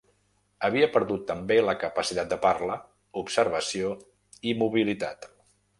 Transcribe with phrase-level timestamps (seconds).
[0.69, 2.79] Havia perdut també la capacitat de parla,
[3.25, 3.95] observació
[4.53, 5.35] i mobilitat.